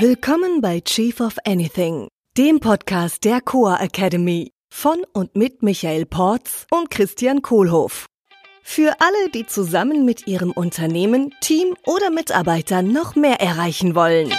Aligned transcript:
Willkommen 0.00 0.60
bei 0.60 0.80
Chief 0.80 1.20
of 1.20 1.36
Anything, 1.44 2.08
dem 2.36 2.58
Podcast 2.58 3.22
der 3.22 3.40
Coa 3.40 3.76
Academy 3.76 4.50
von 4.68 4.96
und 5.12 5.36
mit 5.36 5.62
Michael 5.62 6.04
Porz 6.04 6.66
und 6.72 6.90
Christian 6.90 7.42
Kohlhoff. 7.42 8.06
Für 8.64 8.96
alle, 8.98 9.30
die 9.32 9.46
zusammen 9.46 10.04
mit 10.04 10.26
ihrem 10.26 10.50
Unternehmen, 10.50 11.32
Team 11.40 11.76
oder 11.86 12.10
Mitarbeitern 12.10 12.92
noch 12.92 13.14
mehr 13.14 13.40
erreichen 13.40 13.94
wollen. 13.94 14.32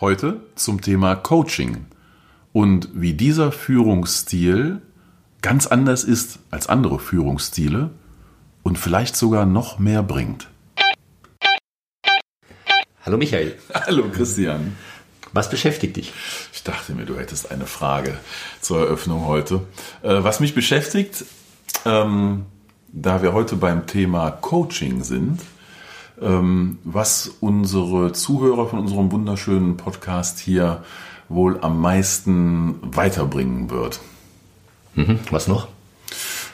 Heute 0.00 0.42
zum 0.54 0.80
Thema 0.80 1.16
Coaching 1.16 1.86
und 2.52 2.88
wie 2.94 3.14
dieser 3.14 3.50
Führungsstil 3.50 4.80
ganz 5.42 5.66
anders 5.66 6.04
ist 6.04 6.38
als 6.52 6.68
andere 6.68 7.00
Führungsstile 7.00 7.90
und 8.62 8.78
vielleicht 8.78 9.16
sogar 9.16 9.44
noch 9.44 9.80
mehr 9.80 10.04
bringt. 10.04 10.46
Hallo 13.06 13.18
Michael. 13.18 13.54
Hallo 13.72 14.06
Christian. 14.12 14.76
Was 15.32 15.48
beschäftigt 15.48 15.96
dich? 15.96 16.12
Ich 16.52 16.64
dachte 16.64 16.92
mir, 16.92 17.06
du 17.06 17.16
hättest 17.16 17.52
eine 17.52 17.66
Frage 17.66 18.18
zur 18.60 18.80
Eröffnung 18.80 19.26
heute. 19.26 19.60
Äh, 20.02 20.24
was 20.24 20.40
mich 20.40 20.56
beschäftigt, 20.56 21.24
ähm, 21.84 22.46
da 22.88 23.22
wir 23.22 23.32
heute 23.32 23.54
beim 23.54 23.86
Thema 23.86 24.32
Coaching 24.32 25.04
sind, 25.04 25.40
ähm, 26.20 26.80
was 26.82 27.30
unsere 27.38 28.10
Zuhörer 28.10 28.66
von 28.66 28.80
unserem 28.80 29.12
wunderschönen 29.12 29.76
Podcast 29.76 30.40
hier 30.40 30.82
wohl 31.28 31.60
am 31.60 31.80
meisten 31.80 32.80
weiterbringen 32.82 33.70
wird. 33.70 34.00
Mhm. 34.96 35.20
Was 35.30 35.46
noch? 35.46 35.68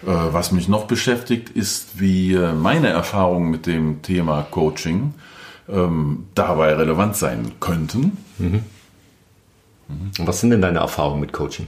Äh, 0.02 0.08
was 0.08 0.52
mich 0.52 0.68
noch 0.68 0.84
beschäftigt, 0.84 1.48
ist, 1.48 1.98
wie 1.98 2.36
meine 2.36 2.88
Erfahrungen 2.88 3.50
mit 3.50 3.64
dem 3.64 4.02
Thema 4.02 4.42
Coaching 4.42 5.14
ähm, 5.72 6.26
dabei 6.34 6.74
relevant 6.74 7.16
sein 7.16 7.52
könnten. 7.60 8.18
Mhm. 8.38 8.64
Und 10.18 10.26
was 10.26 10.40
sind 10.40 10.50
denn 10.50 10.62
deine 10.62 10.78
Erfahrungen 10.78 11.20
mit 11.20 11.32
Coaching? 11.32 11.66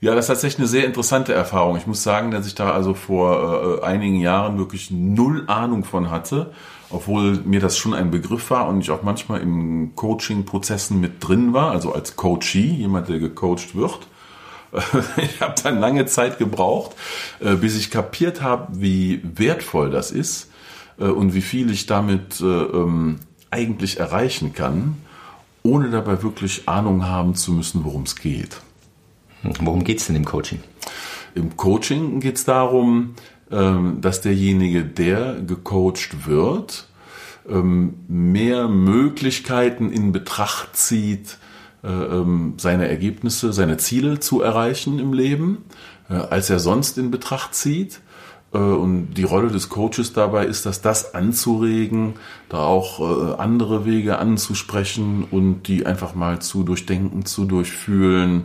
Ja, 0.00 0.14
das 0.14 0.24
ist 0.24 0.28
tatsächlich 0.28 0.58
eine 0.58 0.68
sehr 0.68 0.84
interessante 0.84 1.32
Erfahrung. 1.32 1.76
Ich 1.78 1.86
muss 1.86 2.02
sagen, 2.02 2.30
dass 2.30 2.46
ich 2.46 2.54
da 2.54 2.72
also 2.72 2.92
vor 2.92 3.80
äh, 3.80 3.84
einigen 3.84 4.20
Jahren 4.20 4.58
wirklich 4.58 4.90
null 4.90 5.44
Ahnung 5.46 5.84
von 5.84 6.10
hatte, 6.10 6.52
obwohl 6.90 7.38
mir 7.44 7.60
das 7.60 7.78
schon 7.78 7.94
ein 7.94 8.10
Begriff 8.10 8.50
war 8.50 8.68
und 8.68 8.80
ich 8.80 8.90
auch 8.90 9.02
manchmal 9.02 9.40
in 9.40 9.96
Coaching-Prozessen 9.96 11.00
mit 11.00 11.26
drin 11.26 11.54
war, 11.54 11.70
also 11.70 11.94
als 11.94 12.16
Coachee, 12.16 12.66
jemand, 12.66 13.08
der 13.08 13.18
gecoacht 13.18 13.74
wird. 13.74 14.00
ich 15.16 15.40
habe 15.40 15.54
dann 15.62 15.78
lange 15.78 16.04
Zeit 16.04 16.38
gebraucht, 16.38 16.94
äh, 17.40 17.54
bis 17.54 17.74
ich 17.76 17.90
kapiert 17.90 18.42
habe, 18.42 18.68
wie 18.72 19.22
wertvoll 19.22 19.88
das 19.88 20.10
ist 20.10 20.50
äh, 20.98 21.04
und 21.04 21.34
wie 21.34 21.42
viel 21.42 21.70
ich 21.70 21.86
damit 21.86 22.40
äh, 22.40 22.44
ähm, 22.44 23.16
eigentlich 23.50 24.00
erreichen 24.00 24.52
kann, 24.52 24.96
ohne 25.62 25.90
dabei 25.90 26.22
wirklich 26.22 26.68
Ahnung 26.68 27.06
haben 27.06 27.34
zu 27.34 27.52
müssen, 27.52 27.84
worum 27.84 28.02
es 28.02 28.16
geht. 28.16 28.60
Worum 29.60 29.84
geht 29.84 29.98
es 29.98 30.06
denn 30.06 30.16
im 30.16 30.24
Coaching? 30.24 30.60
Im 31.34 31.56
Coaching 31.56 32.20
geht 32.20 32.36
es 32.36 32.44
darum, 32.44 33.14
ähm, 33.50 34.00
dass 34.00 34.20
derjenige, 34.20 34.84
der 34.84 35.40
gecoacht 35.40 36.26
wird, 36.26 36.88
ähm, 37.48 37.94
mehr 38.08 38.68
Möglichkeiten 38.68 39.90
in 39.90 40.12
Betracht 40.12 40.76
zieht, 40.76 41.38
äh, 41.82 41.88
ähm, 41.88 42.54
seine 42.56 42.88
Ergebnisse, 42.88 43.52
seine 43.52 43.76
Ziele 43.76 44.20
zu 44.20 44.40
erreichen 44.40 44.98
im 44.98 45.12
Leben, 45.12 45.64
äh, 46.08 46.14
als 46.14 46.48
er 46.48 46.58
sonst 46.58 46.96
in 46.96 47.10
Betracht 47.10 47.54
zieht. 47.54 48.00
Äh, 48.54 48.58
und 48.58 49.14
die 49.14 49.24
Rolle 49.24 49.48
des 49.48 49.68
Coaches 49.68 50.12
dabei 50.12 50.46
ist, 50.46 50.64
dass 50.64 50.80
das 50.80 51.14
anzuregen, 51.14 52.14
da 52.48 52.58
auch 52.58 53.38
andere 53.38 53.84
Wege 53.84 54.18
anzusprechen 54.18 55.26
und 55.30 55.64
die 55.64 55.86
einfach 55.86 56.14
mal 56.14 56.40
zu 56.40 56.62
durchdenken, 56.62 57.26
zu 57.26 57.44
durchfühlen 57.44 58.44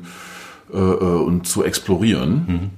und 0.72 1.48
zu 1.48 1.64
explorieren. 1.64 2.72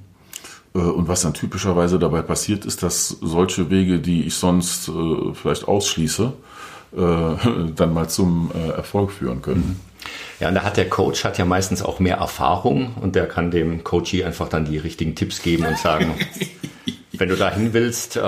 Mhm. 0.72 0.80
Und 0.80 1.08
was 1.08 1.22
dann 1.22 1.34
typischerweise 1.34 1.98
dabei 1.98 2.22
passiert, 2.22 2.64
ist, 2.64 2.82
dass 2.82 3.08
solche 3.08 3.70
Wege, 3.70 3.98
die 3.98 4.22
ich 4.22 4.34
sonst 4.34 4.90
vielleicht 5.34 5.68
ausschließe, 5.68 6.32
dann 6.92 7.94
mal 7.94 8.08
zum 8.08 8.50
Erfolg 8.76 9.10
führen 9.10 9.42
können. 9.42 9.76
Mhm. 9.78 9.92
Ja, 10.40 10.48
und 10.48 10.54
da 10.54 10.62
hat 10.62 10.76
der 10.76 10.88
Coach 10.88 11.24
hat 11.24 11.38
ja 11.38 11.44
meistens 11.44 11.82
auch 11.82 12.00
mehr 12.00 12.16
Erfahrung 12.16 12.94
und 13.00 13.14
der 13.14 13.28
kann 13.28 13.50
dem 13.50 13.84
Coachie 13.84 14.24
einfach 14.24 14.48
dann 14.48 14.64
die 14.64 14.78
richtigen 14.78 15.14
Tipps 15.14 15.42
geben 15.42 15.64
und 15.66 15.78
sagen, 15.78 16.14
wenn 17.12 17.28
du 17.28 17.36
dahin 17.36 17.72
willst, 17.72 18.16
äh, 18.16 18.20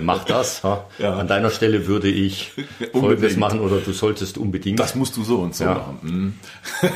mach 0.00 0.24
das. 0.24 0.62
Ja. 0.98 1.14
An 1.14 1.28
deiner 1.28 1.50
Stelle 1.50 1.86
würde 1.86 2.08
ich 2.08 2.52
Folgendes 2.92 3.36
machen 3.36 3.60
oder 3.60 3.78
du 3.78 3.92
solltest 3.92 4.38
unbedingt. 4.38 4.78
Das 4.78 4.94
musst 4.94 5.16
du 5.16 5.22
so 5.22 5.38
und 5.38 5.54
so 5.54 5.64
ja. 5.64 5.74
machen. 5.74 5.98
Mhm. 6.02 6.34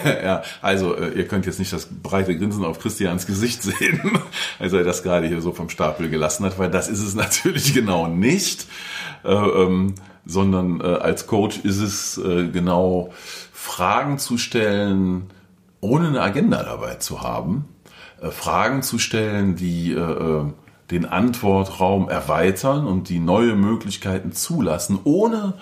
ja, 0.25 0.43
also 0.61 0.97
äh, 0.97 1.11
ihr 1.11 1.27
könnt 1.27 1.47
jetzt 1.47 1.59
nicht 1.59 1.73
das 1.73 1.87
breite 1.87 2.37
Grinsen 2.37 2.65
auf 2.65 2.81
Christians 2.81 3.27
Gesicht 3.27 3.63
sehen, 3.63 4.19
als 4.59 4.73
er 4.73 4.85
das 4.85 5.03
gerade 5.03 5.27
hier 5.29 5.41
so 5.41 5.53
vom 5.53 5.69
Stapel 5.69 6.09
gelassen 6.11 6.45
hat, 6.45 6.59
weil 6.59 6.71
das 6.71 6.89
ist 6.89 7.03
es 7.03 7.15
natürlich 7.15 7.75
genau 7.75 8.09
nicht. 8.09 8.67
Äh, 9.25 9.33
ähm, 9.33 9.95
sondern 10.25 10.81
äh, 10.81 10.85
als 10.85 11.27
Coach 11.27 11.59
ist 11.65 11.81
es 11.81 12.19
äh, 12.19 12.49
genau 12.49 13.13
Fragen 13.53 14.19
zu 14.19 14.39
stellen, 14.39 15.31
ohne 15.81 16.09
eine 16.09 16.21
Agenda 16.21 16.63
dabei 16.63 16.97
zu 16.97 17.23
haben, 17.23 17.67
äh, 18.21 18.31
Fragen 18.31 18.83
zu 18.83 18.99
stellen, 18.99 19.57
die 19.57 19.93
äh, 19.93 20.45
den 20.93 21.07
Antwortraum 21.07 22.09
erweitern 22.09 22.87
und 22.87 23.09
die 23.09 23.19
neue 23.19 23.57
Möglichkeiten 23.57 24.31
zulassen, 24.31 25.01
ohne 25.03 25.55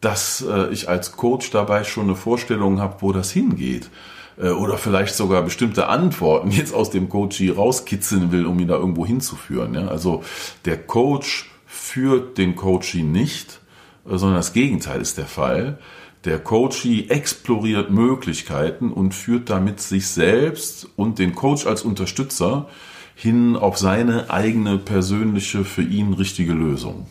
dass 0.00 0.44
ich 0.70 0.88
als 0.88 1.12
Coach 1.12 1.50
dabei 1.50 1.82
schon 1.82 2.04
eine 2.04 2.14
Vorstellung 2.14 2.80
habe, 2.80 2.96
wo 3.00 3.12
das 3.12 3.30
hingeht 3.32 3.90
oder 4.38 4.76
vielleicht 4.76 5.14
sogar 5.14 5.40
bestimmte 5.42 5.88
Antworten 5.88 6.50
jetzt 6.50 6.74
aus 6.74 6.90
dem 6.90 7.08
Coachie 7.08 7.48
rauskitzeln 7.48 8.30
will, 8.30 8.44
um 8.44 8.60
ihn 8.60 8.68
da 8.68 8.74
irgendwo 8.74 9.06
hinzuführen. 9.06 9.88
Also 9.88 10.22
der 10.66 10.76
Coach 10.76 11.50
führt 11.66 12.36
den 12.36 12.54
Coachie 12.54 13.02
nicht, 13.02 13.60
sondern 14.04 14.36
das 14.36 14.52
Gegenteil 14.52 15.00
ist 15.00 15.16
der 15.16 15.26
Fall. 15.26 15.78
Der 16.26 16.38
Coachee 16.38 17.06
exploriert 17.08 17.90
Möglichkeiten 17.90 18.92
und 18.92 19.14
führt 19.14 19.48
damit 19.48 19.80
sich 19.80 20.08
selbst 20.08 20.86
und 20.96 21.18
den 21.18 21.34
Coach 21.34 21.66
als 21.66 21.82
Unterstützer 21.82 22.68
hin 23.16 23.56
auf 23.56 23.76
seine 23.78 24.30
eigene 24.30 24.78
persönliche, 24.78 25.64
für 25.64 25.82
ihn 25.82 26.12
richtige 26.12 26.52
Lösung. 26.52 27.06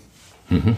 Mhm. 0.50 0.78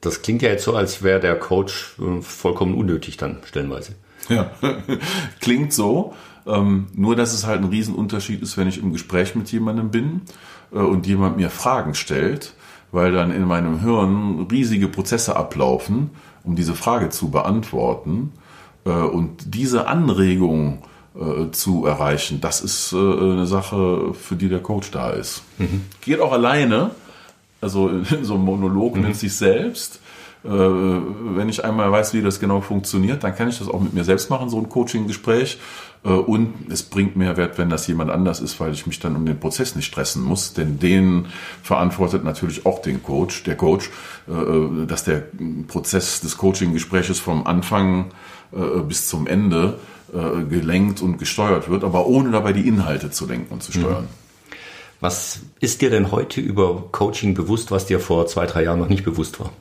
Das 0.00 0.22
klingt 0.22 0.40
ja 0.40 0.48
jetzt 0.48 0.64
so, 0.64 0.74
als 0.74 1.02
wäre 1.02 1.20
der 1.20 1.38
Coach 1.38 1.96
äh, 1.98 2.22
vollkommen 2.22 2.74
unnötig 2.74 3.18
dann 3.18 3.38
stellenweise. 3.44 3.96
Ja, 4.30 4.50
klingt 5.40 5.74
so. 5.74 6.14
Ähm, 6.46 6.86
nur, 6.94 7.16
dass 7.16 7.34
es 7.34 7.44
halt 7.44 7.60
ein 7.60 7.68
Riesenunterschied 7.68 8.40
ist, 8.40 8.56
wenn 8.56 8.68
ich 8.68 8.78
im 8.78 8.92
Gespräch 8.92 9.34
mit 9.34 9.52
jemandem 9.52 9.90
bin 9.90 10.22
äh, 10.72 10.78
und 10.78 11.06
jemand 11.06 11.36
mir 11.36 11.50
Fragen 11.50 11.94
stellt, 11.94 12.54
weil 12.92 13.12
dann 13.12 13.30
in 13.30 13.44
meinem 13.44 13.80
Hirn 13.80 14.46
riesige 14.50 14.88
Prozesse 14.88 15.36
ablaufen 15.36 16.10
um 16.44 16.56
diese 16.56 16.74
Frage 16.74 17.10
zu 17.10 17.30
beantworten. 17.30 18.32
Äh, 18.84 18.90
und 18.90 19.54
diese 19.54 19.86
Anregung 19.86 20.82
äh, 21.14 21.50
zu 21.50 21.86
erreichen, 21.86 22.40
das 22.40 22.60
ist 22.60 22.92
äh, 22.92 22.96
eine 22.96 23.46
Sache, 23.46 24.14
für 24.14 24.36
die 24.36 24.48
der 24.48 24.60
Coach 24.60 24.90
da 24.90 25.10
ist. 25.10 25.42
Mhm. 25.58 25.86
Geht 26.00 26.20
auch 26.20 26.32
alleine, 26.32 26.92
also 27.60 27.88
in 27.88 28.04
so 28.22 28.34
einem 28.34 28.44
Monolog 28.44 28.96
mhm. 28.96 29.02
mit 29.02 29.16
sich 29.16 29.34
selbst. 29.34 30.00
Wenn 30.42 31.50
ich 31.50 31.62
einmal 31.62 31.92
weiß, 31.92 32.14
wie 32.14 32.22
das 32.22 32.40
genau 32.40 32.62
funktioniert, 32.62 33.22
dann 33.22 33.36
kann 33.36 33.50
ich 33.50 33.58
das 33.58 33.68
auch 33.68 33.78
mit 33.78 33.92
mir 33.92 34.04
selbst 34.04 34.30
machen, 34.30 34.48
so 34.48 34.56
ein 34.56 34.70
Coaching-Gespräch. 34.70 35.58
Und 36.02 36.70
es 36.70 36.82
bringt 36.82 37.16
Mehrwert, 37.16 37.58
wenn 37.58 37.68
das 37.68 37.86
jemand 37.86 38.10
anders 38.10 38.40
ist, 38.40 38.58
weil 38.58 38.72
ich 38.72 38.86
mich 38.86 39.00
dann 39.00 39.16
um 39.16 39.26
den 39.26 39.38
Prozess 39.38 39.76
nicht 39.76 39.84
stressen 39.84 40.22
muss. 40.22 40.54
Denn 40.54 40.78
den 40.78 41.26
verantwortet 41.62 42.24
natürlich 42.24 42.64
auch 42.64 42.80
den 42.80 43.02
Coach, 43.02 43.42
der 43.42 43.54
Coach, 43.56 43.90
äh, 44.26 44.86
dass 44.86 45.04
der 45.04 45.24
Prozess 45.68 46.22
des 46.22 46.38
Coaching-Gespräches 46.38 47.20
vom 47.20 47.46
Anfang 47.46 48.12
äh, 48.52 48.80
bis 48.80 49.08
zum 49.08 49.26
Ende 49.26 49.78
äh, 50.12 50.42
gelenkt 50.44 51.02
und 51.02 51.18
gesteuert 51.18 51.68
wird, 51.68 51.84
aber 51.84 52.06
ohne 52.06 52.30
dabei 52.30 52.52
die 52.52 52.66
Inhalte 52.66 53.10
zu 53.10 53.26
lenken 53.26 53.52
und 53.52 53.62
zu 53.62 53.70
steuern. 53.70 54.04
Mhm. 54.04 54.08
Was 55.00 55.40
ist 55.60 55.82
dir 55.82 55.90
denn 55.90 56.10
heute 56.10 56.40
über 56.40 56.84
Coaching 56.92 57.34
bewusst, 57.34 57.70
was 57.70 57.86
dir 57.86 58.00
vor 58.00 58.26
zwei, 58.26 58.46
drei 58.46 58.64
Jahren 58.64 58.80
noch 58.80 58.88
nicht 58.88 59.04
bewusst 59.04 59.38
war? 59.38 59.52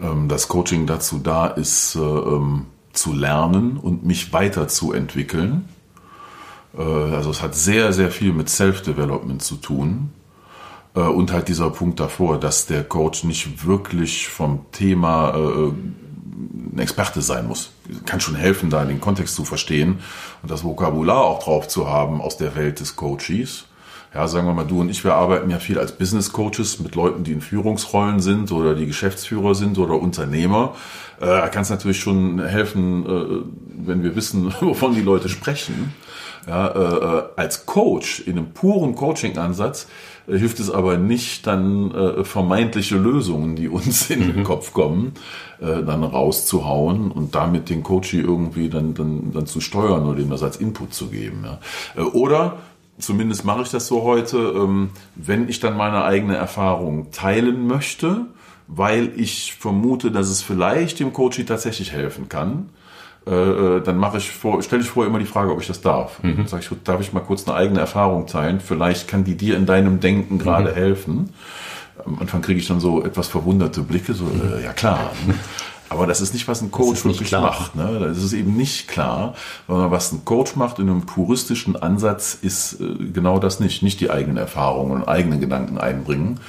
Ähm, 0.00 0.28
dass 0.28 0.48
Coaching 0.48 0.86
dazu 0.86 1.18
da 1.18 1.46
ist, 1.48 1.96
ähm, 1.96 2.66
zu 2.92 3.12
lernen 3.12 3.76
und 3.76 4.04
mich 4.04 4.32
weiterzuentwickeln. 4.32 5.68
Äh, 6.76 6.82
also 6.82 7.30
es 7.30 7.42
hat 7.42 7.54
sehr, 7.54 7.92
sehr 7.92 8.10
viel 8.10 8.32
mit 8.32 8.48
Self-Development 8.48 9.42
zu 9.42 9.56
tun. 9.56 10.10
Äh, 10.94 11.00
und 11.00 11.32
halt 11.32 11.48
dieser 11.48 11.70
Punkt 11.70 12.00
davor, 12.00 12.38
dass 12.38 12.66
der 12.66 12.84
Coach 12.84 13.24
nicht 13.24 13.66
wirklich 13.66 14.28
vom 14.28 14.66
Thema 14.72 15.30
äh, 15.34 15.72
ein 16.72 16.78
Experte 16.78 17.22
sein 17.22 17.46
muss. 17.46 17.70
Kann 18.06 18.20
schon 18.20 18.34
helfen, 18.34 18.70
da 18.70 18.84
den 18.84 19.00
Kontext 19.00 19.34
zu 19.34 19.44
verstehen 19.44 19.98
und 20.42 20.50
das 20.50 20.64
Vokabular 20.64 21.24
auch 21.24 21.42
drauf 21.42 21.68
zu 21.68 21.88
haben 21.88 22.20
aus 22.20 22.36
der 22.36 22.54
Welt 22.56 22.80
des 22.80 22.96
Coaches. 22.96 23.66
Ja, 24.14 24.28
sagen 24.28 24.46
wir 24.46 24.52
mal, 24.52 24.66
du 24.66 24.80
und 24.80 24.90
ich, 24.90 25.04
wir 25.04 25.14
arbeiten 25.14 25.48
ja 25.48 25.58
viel 25.58 25.78
als 25.78 25.92
Business 25.92 26.32
Coaches 26.32 26.80
mit 26.80 26.94
Leuten, 26.94 27.24
die 27.24 27.32
in 27.32 27.40
Führungsrollen 27.40 28.20
sind 28.20 28.52
oder 28.52 28.74
die 28.74 28.86
Geschäftsführer 28.86 29.54
sind 29.54 29.78
oder 29.78 29.94
Unternehmer. 29.94 30.74
Äh, 31.20 31.26
da 31.26 31.48
kann 31.48 31.62
es 31.62 31.70
natürlich 31.70 32.00
schon 32.00 32.44
helfen, 32.44 33.06
äh, 33.06 33.86
wenn 33.86 34.02
wir 34.02 34.14
wissen, 34.14 34.52
wovon 34.60 34.94
die 34.94 35.00
Leute 35.00 35.28
sprechen. 35.28 35.94
Ja, 36.46 36.66
äh, 36.68 37.18
äh 37.18 37.22
als 37.36 37.66
Coach 37.66 38.20
in 38.20 38.36
einem 38.36 38.50
puren 38.52 38.96
Coaching-Ansatz 38.96 39.86
äh, 40.26 40.36
hilft 40.36 40.60
es 40.60 40.70
aber 40.70 40.98
nicht, 40.98 41.46
dann 41.46 41.90
äh, 41.92 42.24
vermeintliche 42.24 42.96
Lösungen, 42.96 43.56
die 43.56 43.68
uns 43.68 44.10
in 44.10 44.20
den 44.20 44.36
mhm. 44.40 44.44
Kopf 44.44 44.72
kommen, 44.72 45.14
äh, 45.60 45.82
dann 45.82 46.04
rauszuhauen 46.04 47.10
und 47.10 47.34
damit 47.34 47.70
den 47.70 47.82
Coach 47.82 48.12
irgendwie 48.12 48.68
dann, 48.68 48.92
dann, 48.92 49.32
dann 49.32 49.46
zu 49.46 49.60
steuern 49.60 50.04
oder 50.04 50.18
ihm 50.18 50.30
das 50.30 50.42
als 50.42 50.56
Input 50.58 50.92
zu 50.92 51.06
geben. 51.06 51.44
Ja. 51.44 51.58
Äh, 51.96 52.04
oder 52.04 52.58
zumindest 53.02 53.44
mache 53.44 53.62
ich 53.62 53.70
das 53.70 53.86
so 53.86 54.02
heute, 54.02 54.38
ähm, 54.38 54.90
wenn 55.14 55.48
ich 55.48 55.60
dann 55.60 55.76
meine 55.76 56.04
eigene 56.04 56.36
Erfahrung 56.36 57.10
teilen 57.10 57.66
möchte, 57.66 58.26
weil 58.68 59.12
ich 59.16 59.54
vermute, 59.54 60.10
dass 60.10 60.28
es 60.28 60.42
vielleicht 60.42 61.00
dem 61.00 61.12
Coach 61.12 61.44
tatsächlich 61.44 61.92
helfen 61.92 62.28
kann, 62.28 62.70
äh, 63.26 63.30
äh, 63.30 63.80
dann 63.82 63.98
mache 63.98 64.18
ich 64.18 64.30
vor, 64.30 64.62
stelle 64.62 64.82
ich 64.82 64.88
vorher 64.88 65.08
immer 65.08 65.18
die 65.18 65.26
Frage, 65.26 65.52
ob 65.52 65.60
ich 65.60 65.66
das 65.66 65.80
darf. 65.80 66.22
Mhm. 66.22 66.46
Sag 66.46 66.60
ich, 66.60 66.70
darf 66.82 67.00
ich 67.00 67.12
mal 67.12 67.20
kurz 67.20 67.46
eine 67.46 67.56
eigene 67.56 67.80
Erfahrung 67.80 68.26
teilen? 68.26 68.60
Vielleicht 68.60 69.06
kann 69.06 69.24
die 69.24 69.36
dir 69.36 69.56
in 69.56 69.66
deinem 69.66 70.00
Denken 70.00 70.38
gerade 70.38 70.70
mhm. 70.70 70.74
helfen. 70.74 71.34
Am 72.04 72.18
Anfang 72.18 72.42
kriege 72.42 72.58
ich 72.58 72.66
dann 72.66 72.80
so 72.80 73.04
etwas 73.04 73.28
verwunderte 73.28 73.82
Blicke, 73.82 74.14
so, 74.14 74.24
äh, 74.24 74.64
ja 74.64 74.72
klar. 74.72 75.12
Aber 75.92 76.06
das 76.06 76.20
ist 76.20 76.32
nicht, 76.32 76.48
was 76.48 76.62
ein 76.62 76.70
Coach 76.70 77.04
wirklich 77.04 77.28
klar. 77.28 77.42
macht. 77.42 77.76
Ne? 77.76 77.98
Das 78.00 78.18
ist 78.18 78.32
eben 78.32 78.56
nicht 78.56 78.88
klar, 78.88 79.34
sondern 79.68 79.90
was 79.90 80.12
ein 80.12 80.24
Coach 80.24 80.56
macht 80.56 80.78
in 80.78 80.88
einem 80.88 81.02
puristischen 81.02 81.76
Ansatz, 81.76 82.36
ist 82.40 82.80
äh, 82.80 82.94
genau 83.12 83.38
das 83.38 83.60
nicht. 83.60 83.82
Nicht 83.82 84.00
die 84.00 84.10
eigenen 84.10 84.38
Erfahrungen 84.38 84.92
und 84.92 85.08
eigenen 85.08 85.40
Gedanken 85.40 85.78
einbringen. 85.78 86.40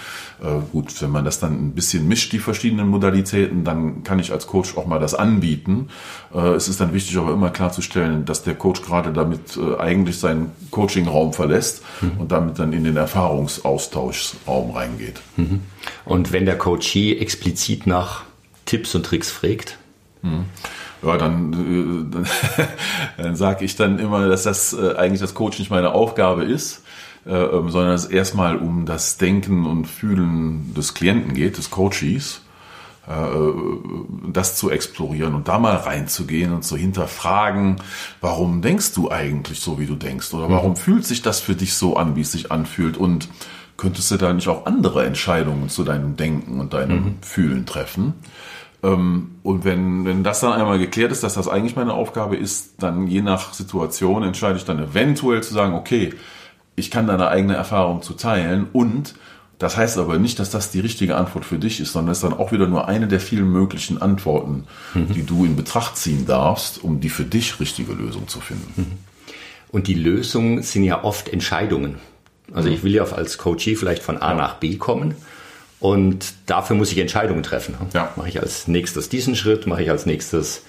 Äh, 0.41 0.59
gut, 0.71 1.01
wenn 1.01 1.11
man 1.11 1.25
das 1.25 1.39
dann 1.39 1.53
ein 1.53 1.71
bisschen 1.71 2.07
mischt, 2.07 2.33
die 2.33 2.39
verschiedenen 2.39 2.87
Modalitäten, 2.87 3.63
dann 3.63 4.03
kann 4.03 4.19
ich 4.19 4.31
als 4.31 4.47
Coach 4.47 4.77
auch 4.77 4.85
mal 4.85 4.99
das 4.99 5.13
anbieten. 5.13 5.89
Äh, 6.33 6.53
es 6.53 6.67
ist 6.67 6.81
dann 6.81 6.93
wichtig, 6.93 7.17
aber 7.17 7.31
immer 7.31 7.49
klarzustellen, 7.49 8.25
dass 8.25 8.43
der 8.43 8.55
Coach 8.55 8.81
gerade 8.81 9.13
damit 9.13 9.57
äh, 9.57 9.79
eigentlich 9.79 10.19
seinen 10.19 10.51
Coaching-Raum 10.71 11.33
verlässt 11.33 11.83
mhm. 12.01 12.11
und 12.19 12.31
damit 12.31 12.59
dann 12.59 12.73
in 12.73 12.83
den 12.83 12.97
Erfahrungsaustauschraum 12.97 14.71
reingeht. 14.71 15.21
Mhm. 15.37 15.61
Und 16.05 16.31
wenn 16.31 16.45
der 16.45 16.57
Coachee 16.57 17.17
explizit 17.17 17.87
nach 17.87 18.23
Tipps 18.73 18.95
und 18.95 19.05
Tricks 19.05 19.29
fragt? 19.29 19.77
Hm. 20.23 20.45
Ja, 21.03 21.17
dann, 21.17 21.53
äh, 21.53 22.11
dann, 22.11 22.27
dann 23.17 23.35
sage 23.35 23.65
ich 23.65 23.75
dann 23.75 23.99
immer, 23.99 24.27
dass 24.27 24.41
das 24.43 24.73
äh, 24.73 24.95
eigentlich 24.95 25.21
das 25.21 25.35
Coach 25.35 25.59
nicht 25.59 25.69
meine 25.69 25.91
Aufgabe 25.91 26.43
ist, 26.43 26.81
äh, 27.27 27.35
ähm, 27.35 27.69
sondern 27.69 27.93
es 27.93 28.05
erstmal 28.05 28.57
um 28.57 28.87
das 28.87 29.19
Denken 29.19 29.67
und 29.67 29.85
Fühlen 29.85 30.73
des 30.73 30.95
Klienten 30.95 31.35
geht, 31.35 31.59
des 31.59 31.69
Coaches, 31.69 32.41
das 34.31 34.55
zu 34.55 34.69
explorieren 34.69 35.35
und 35.35 35.49
da 35.49 35.59
mal 35.59 35.75
reinzugehen 35.75 36.53
und 36.53 36.63
zu 36.63 36.77
hinterfragen, 36.77 37.81
warum 38.21 38.61
denkst 38.61 38.93
du 38.93 39.11
eigentlich 39.11 39.59
so, 39.59 39.77
wie 39.77 39.87
du 39.87 39.95
denkst 39.95 40.33
oder 40.33 40.49
warum 40.49 40.71
mhm. 40.71 40.75
fühlt 40.77 41.05
sich 41.05 41.21
das 41.21 41.41
für 41.41 41.53
dich 41.53 41.73
so 41.73 41.97
an, 41.97 42.15
wie 42.15 42.21
es 42.21 42.31
sich 42.31 42.49
anfühlt 42.49 42.95
und 42.95 43.27
könntest 43.75 44.09
du 44.09 44.15
da 44.15 44.31
nicht 44.31 44.47
auch 44.47 44.65
andere 44.65 45.05
Entscheidungen 45.05 45.67
zu 45.67 45.83
deinem 45.83 46.15
Denken 46.15 46.61
und 46.61 46.71
deinem 46.71 47.03
mhm. 47.03 47.15
Fühlen 47.21 47.65
treffen? 47.65 48.13
Ähm, 48.83 49.31
und 49.43 49.63
wenn, 49.63 50.05
wenn 50.05 50.23
das 50.23 50.41
dann 50.41 50.53
einmal 50.53 50.77
geklärt 50.77 51.11
ist, 51.11 51.23
dass 51.23 51.33
das 51.33 51.47
eigentlich 51.47 51.75
meine 51.75 51.93
Aufgabe 51.93 52.35
ist, 52.35 52.75
dann 52.79 53.07
je 53.07 53.21
nach 53.21 53.53
Situation 53.53 54.23
entscheide 54.23 54.57
ich 54.57 54.65
dann 54.65 54.79
eventuell 54.79 55.41
zu 55.41 55.53
sagen, 55.53 55.73
okay, 55.73 56.13
ich 56.75 56.91
kann 56.91 57.07
deine 57.07 57.29
eigene 57.29 57.55
Erfahrung 57.55 58.01
zu 58.01 58.13
teilen 58.13 58.67
und 58.73 59.15
das 59.59 59.77
heißt 59.77 59.97
aber 59.97 60.17
nicht, 60.17 60.39
dass 60.39 60.49
das 60.49 60.71
die 60.71 60.81
richtige 60.81 61.15
Antwort 61.15 61.45
für 61.45 61.59
dich 61.59 61.79
ist, 61.79 61.93
sondern 61.93 62.11
es 62.11 62.17
ist 62.17 62.23
dann 62.23 62.37
auch 62.37 62.51
wieder 62.51 62.67
nur 62.67 62.87
eine 62.87 63.07
der 63.07 63.21
vielen 63.21 63.49
möglichen 63.49 64.01
Antworten, 64.01 64.65
mhm. 64.93 65.13
die 65.13 65.25
du 65.25 65.45
in 65.45 65.55
Betracht 65.55 65.95
ziehen 65.95 66.25
darfst, 66.25 66.83
um 66.83 66.99
die 66.99 67.09
für 67.09 67.23
dich 67.23 67.59
richtige 67.59 67.93
Lösung 67.93 68.27
zu 68.27 68.41
finden. 68.41 68.73
Mhm. 68.75 68.97
Und 69.71 69.87
die 69.87 69.93
Lösungen 69.93 70.63
sind 70.63 70.83
ja 70.83 71.03
oft 71.03 71.29
Entscheidungen. 71.29 71.99
Also 72.53 72.67
mhm. 72.67 72.75
ich 72.75 72.83
will 72.83 72.93
ja 72.93 73.03
als 73.03 73.37
Coachee 73.37 73.75
vielleicht 73.75 74.03
von 74.03 74.17
A 74.17 74.33
nach 74.33 74.55
B 74.55 74.75
kommen 74.75 75.15
und 75.83 76.33
dafür 76.45 76.77
muss 76.77 76.93
ich 76.93 76.97
Entscheidungen 76.97 77.43
treffen. 77.43 77.75
Ja. 77.93 78.13
Mache 78.15 78.29
ich 78.29 78.39
als 78.39 78.69
nächstes 78.69 79.09
diesen 79.09 79.35
Schritt, 79.35 79.67
mache 79.67 79.83
ich 79.83 79.89
als 79.89 80.05
nächstes 80.05 80.63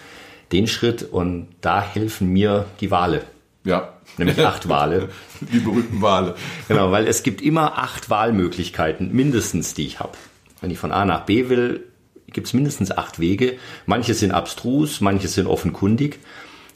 den 0.50 0.66
Schritt 0.66 1.04
und 1.04 1.46
da 1.60 1.80
helfen 1.80 2.30
mir 2.30 2.64
die 2.80 2.90
Wale. 2.90 3.22
Ja. 3.62 3.92
Nämlich 4.18 4.44
acht 4.44 4.68
Wale. 4.68 5.10
Die 5.40 5.60
berühmten 5.60 6.02
Wale. 6.02 6.34
Genau, 6.66 6.90
weil 6.90 7.06
es 7.06 7.22
gibt 7.22 7.42
immer 7.42 7.78
acht 7.78 8.10
Wahlmöglichkeiten, 8.10 9.12
mindestens, 9.12 9.74
die 9.74 9.86
ich 9.86 10.00
habe. 10.00 10.18
Wenn 10.60 10.72
ich 10.72 10.78
von 10.80 10.90
A 10.90 11.04
nach 11.04 11.20
B 11.26 11.48
will, 11.48 11.84
gibt 12.26 12.48
es 12.48 12.52
mindestens 12.52 12.90
acht 12.90 13.20
Wege. 13.20 13.56
Manche 13.86 14.14
sind 14.14 14.32
abstrus, 14.32 15.00
manche 15.00 15.28
sind 15.28 15.46
offenkundig. 15.46 16.18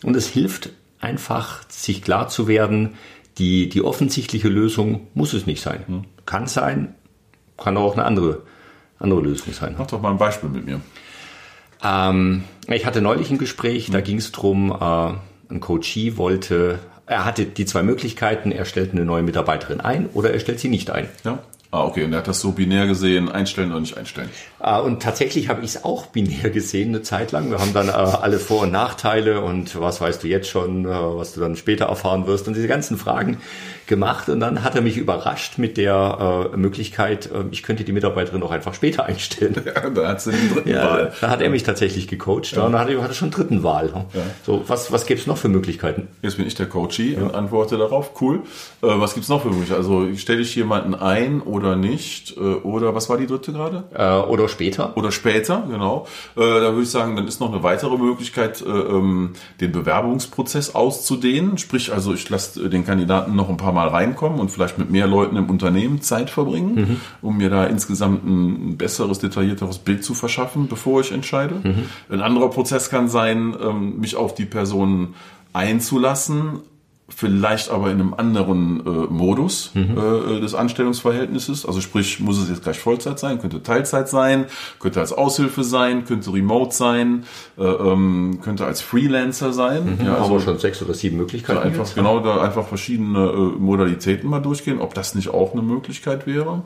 Und 0.04 0.14
es 0.14 0.28
hilft 0.28 0.70
einfach, 1.00 1.62
sich 1.68 2.02
klar 2.02 2.28
zu 2.28 2.46
werden, 2.46 2.94
die, 3.38 3.68
die 3.68 3.82
offensichtliche 3.82 4.48
Lösung 4.48 5.08
muss 5.14 5.32
es 5.32 5.46
nicht 5.46 5.60
sein. 5.60 5.82
Hm. 5.86 6.04
Kann 6.24 6.46
sein, 6.46 6.94
kann 7.58 7.76
auch 7.76 7.94
eine 7.94 8.04
andere, 8.04 8.42
andere 8.98 9.20
Lösung 9.20 9.52
sein. 9.52 9.74
Mach 9.78 9.86
doch 9.86 10.00
mal 10.00 10.10
ein 10.10 10.18
Beispiel 10.18 10.48
mit 10.48 10.64
mir. 10.64 10.80
Ähm, 11.84 12.44
ich 12.68 12.86
hatte 12.86 13.02
neulich 13.02 13.30
ein 13.30 13.38
Gespräch, 13.38 13.90
da 13.90 14.00
ging 14.00 14.18
es 14.18 14.32
darum, 14.32 14.72
äh, 14.72 15.52
ein 15.52 15.60
Coachee 15.60 16.16
wollte, 16.16 16.78
er 17.06 17.24
hatte 17.24 17.46
die 17.46 17.64
zwei 17.64 17.82
Möglichkeiten, 17.82 18.52
er 18.52 18.64
stellt 18.64 18.92
eine 18.92 19.04
neue 19.04 19.22
Mitarbeiterin 19.22 19.80
ein 19.80 20.08
oder 20.12 20.32
er 20.32 20.40
stellt 20.40 20.60
sie 20.60 20.68
nicht 20.68 20.90
ein. 20.90 21.08
Ja. 21.24 21.38
Ah, 21.70 21.84
okay, 21.84 22.04
und 22.04 22.12
er 22.14 22.20
hat 22.20 22.28
das 22.28 22.40
so 22.40 22.52
binär 22.52 22.86
gesehen, 22.86 23.30
einstellen 23.30 23.72
oder 23.72 23.80
nicht 23.80 23.98
einstellen. 23.98 24.30
Ah, 24.58 24.78
und 24.78 25.02
tatsächlich 25.02 25.50
habe 25.50 25.62
ich 25.62 25.74
es 25.74 25.84
auch 25.84 26.06
binär 26.06 26.48
gesehen 26.48 26.88
eine 26.88 27.02
Zeit 27.02 27.30
lang. 27.30 27.50
Wir 27.50 27.58
haben 27.58 27.74
dann 27.74 27.88
äh, 27.88 27.92
alle 27.92 28.38
Vor- 28.38 28.62
und 28.62 28.72
Nachteile 28.72 29.42
und 29.42 29.78
was 29.78 30.00
weißt 30.00 30.22
du 30.22 30.28
jetzt 30.28 30.48
schon, 30.48 30.86
äh, 30.86 30.88
was 30.88 31.34
du 31.34 31.40
dann 31.40 31.56
später 31.56 31.84
erfahren 31.86 32.26
wirst 32.26 32.48
und 32.48 32.54
diese 32.54 32.68
ganzen 32.68 32.96
Fragen 32.96 33.36
gemacht 33.88 34.28
und 34.28 34.40
dann 34.40 34.62
hat 34.62 34.76
er 34.76 34.82
mich 34.82 34.96
überrascht 34.96 35.58
mit 35.58 35.76
der 35.76 36.50
äh, 36.52 36.56
Möglichkeit, 36.56 37.26
äh, 37.26 37.44
ich 37.50 37.62
könnte 37.62 37.84
die 37.84 37.92
Mitarbeiterin 37.92 38.42
auch 38.42 38.50
einfach 38.50 38.74
später 38.74 39.06
einstellen. 39.06 39.56
Ja, 39.68 39.90
da 39.90 40.08
hat 40.08 40.20
sie 40.20 40.30
den 40.30 40.54
dritten 40.54 40.68
ja, 40.68 40.84
Wahl. 40.84 41.12
Da 41.20 41.30
hat 41.30 41.42
er 41.42 41.50
mich 41.50 41.62
tatsächlich 41.62 42.08
gecoacht 42.08 42.52
ja. 42.52 42.62
und 42.62 42.72
dann 42.72 42.80
hat 42.80 42.88
er, 42.88 43.02
hat 43.02 43.10
er 43.10 43.14
schon 43.14 43.30
dritten 43.30 43.62
Wahl. 43.62 43.90
Ja. 44.14 44.22
So, 44.46 44.64
was, 44.66 44.92
was 44.92 45.04
gibt's 45.04 45.26
noch 45.26 45.36
für 45.36 45.48
Möglichkeiten? 45.48 46.08
Jetzt 46.22 46.36
bin 46.36 46.46
ich 46.46 46.54
der 46.54 46.66
Coachie 46.66 47.16
und 47.16 47.34
antworte 47.34 47.76
darauf. 47.76 48.12
Cool. 48.20 48.42
Äh, 48.82 48.86
was 48.86 49.14
gibt's 49.14 49.28
noch 49.28 49.42
für 49.42 49.48
Möglichkeiten? 49.48 49.80
Also 49.80 50.14
stelle 50.16 50.40
ich 50.40 50.54
jemanden 50.54 50.94
ein 50.94 51.40
oder 51.42 51.76
nicht? 51.76 52.36
Äh, 52.36 52.40
oder 52.40 52.94
was 52.94 53.08
war 53.08 53.18
die 53.18 53.26
dritte 53.26 53.52
gerade? 53.52 53.84
Äh, 53.94 54.28
oder 54.28 54.48
später. 54.48 54.96
Oder 54.96 55.12
später, 55.12 55.64
genau. 55.68 56.06
Äh, 56.36 56.40
da 56.40 56.72
würde 56.72 56.82
ich 56.82 56.90
sagen, 56.90 57.16
dann 57.16 57.26
ist 57.26 57.40
noch 57.40 57.52
eine 57.52 57.62
weitere 57.62 57.96
Möglichkeit, 57.96 58.62
äh, 58.62 58.68
ähm, 58.68 59.34
den 59.60 59.72
Bewerbungsprozess 59.72 60.74
auszudehnen. 60.74 61.58
Sprich, 61.58 61.92
also 61.92 62.14
ich 62.14 62.28
lasse 62.28 62.68
den 62.68 62.86
Kandidaten 62.86 63.34
noch 63.34 63.48
ein 63.48 63.56
paar 63.56 63.72
Mal 63.72 63.77
mal 63.78 63.88
reinkommen 63.88 64.40
und 64.40 64.50
vielleicht 64.50 64.76
mit 64.76 64.90
mehr 64.90 65.06
Leuten 65.06 65.36
im 65.36 65.48
Unternehmen 65.48 66.02
Zeit 66.02 66.30
verbringen, 66.30 66.74
mhm. 66.74 67.00
um 67.22 67.36
mir 67.36 67.48
da 67.48 67.64
insgesamt 67.64 68.24
ein 68.24 68.76
besseres, 68.76 69.20
detaillierteres 69.20 69.78
Bild 69.78 70.02
zu 70.02 70.14
verschaffen, 70.14 70.66
bevor 70.66 71.00
ich 71.00 71.12
entscheide. 71.12 71.60
Mhm. 71.62 71.84
Ein 72.10 72.20
anderer 72.20 72.50
Prozess 72.50 72.90
kann 72.90 73.08
sein, 73.08 73.54
ähm, 73.62 74.00
mich 74.00 74.16
auf 74.16 74.34
die 74.34 74.46
Person 74.46 75.14
einzulassen, 75.52 76.60
vielleicht 77.08 77.70
aber 77.70 77.90
in 77.90 78.00
einem 78.00 78.14
anderen 78.14 78.80
äh, 78.80 78.90
Modus 79.10 79.70
mhm. 79.74 79.96
äh, 79.96 80.40
des 80.40 80.54
Anstellungsverhältnisses. 80.54 81.64
Also 81.64 81.80
sprich, 81.80 82.20
muss 82.20 82.38
es 82.38 82.48
jetzt 82.50 82.62
gleich 82.62 82.78
Vollzeit 82.78 83.18
sein, 83.18 83.40
könnte 83.40 83.62
Teilzeit 83.62 84.08
sein, 84.08 84.44
könnte 84.78 85.00
als 85.00 85.12
Aushilfe 85.12 85.64
sein, 85.64 86.04
könnte 86.04 86.32
remote 86.32 86.74
sein, 86.74 87.24
äh, 87.56 87.62
ähm, 87.64 88.40
könnte 88.42 88.66
als 88.66 88.82
Freelancer 88.82 89.52
sein. 89.52 89.96
Mhm. 89.98 90.06
Ja, 90.06 90.14
also 90.16 90.26
aber 90.26 90.40
schon 90.40 90.58
sechs 90.58 90.82
oder 90.82 90.92
sieben 90.92 91.16
Möglichkeiten. 91.16 91.60
einfach, 91.60 91.86
jetzt, 91.86 91.94
genau, 91.94 92.20
da 92.20 92.42
einfach 92.42 92.68
verschiedene 92.68 93.26
äh, 93.26 93.58
Modalitäten 93.58 94.28
mal 94.28 94.40
durchgehen, 94.40 94.78
ob 94.78 94.92
das 94.92 95.14
nicht 95.14 95.30
auch 95.30 95.54
eine 95.54 95.62
Möglichkeit 95.62 96.26
wäre. 96.26 96.62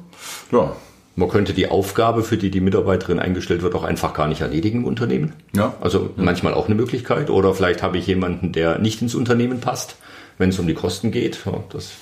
Ja. 0.51 0.73
Man 1.15 1.29
könnte 1.29 1.53
die 1.53 1.71
Aufgabe, 1.71 2.23
für 2.23 2.39
die 2.39 2.51
die 2.51 2.61
Mitarbeiterin 2.61 3.19
eingestellt 3.19 3.63
wird, 3.63 3.75
auch 3.75 3.85
einfach 3.85 4.15
gar 4.15 4.29
nicht 4.29 4.41
erledigen 4.41 4.79
im 4.79 4.85
Unternehmen. 4.87 5.35
Ja. 5.55 5.75
Also 5.81 6.11
ja. 6.17 6.23
manchmal 6.25 6.55
auch 6.55 6.67
eine 6.67 6.75
Möglichkeit. 6.75 7.31
Oder 7.31 7.55
vielleicht 7.55 7.83
habe 7.83 7.99
ich 7.99 8.07
jemanden, 8.07 8.53
der 8.53 8.79
nicht 8.79 9.03
ins 9.03 9.15
Unternehmen 9.15 9.61
passt 9.61 9.97
wenn 10.39 10.51
es 10.51 10.59
um 10.59 10.67
die 10.67 10.75
Kosten 10.75 11.11
geht. 11.11 11.39
Ja, 11.45 11.63
das, 11.71 11.93